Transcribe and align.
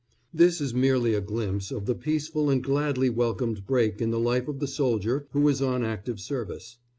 This 0.33 0.59
is 0.59 0.73
merely 0.73 1.13
a 1.13 1.21
glimpse 1.21 1.69
of 1.69 1.85
the 1.85 1.93
peaceful 1.93 2.49
and 2.49 2.63
gladly 2.63 3.07
welcomed 3.07 3.67
break 3.67 4.01
in 4.01 4.09
the 4.09 4.17
life 4.19 4.47
of 4.47 4.57
the 4.57 4.65
soldier 4.65 5.27
who 5.29 5.47
is 5.47 5.61
on 5.61 5.83
active 5.83 6.19
service. 6.19 6.77